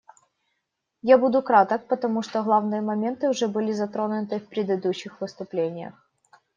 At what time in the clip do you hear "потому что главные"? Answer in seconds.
1.87-2.81